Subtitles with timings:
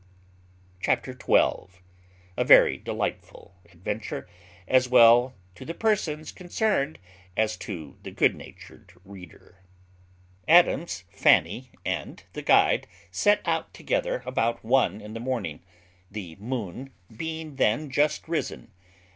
[0.79, 1.79] CHAPTER XII.
[2.35, 4.27] A very delightful adventure,
[4.67, 6.97] as well to the persons concerned
[7.37, 9.59] as to the good natured reader.
[10.47, 15.61] Adams, Fanny, and the guide, set out together about one in the morning,
[16.09, 18.71] the moon being then just risen.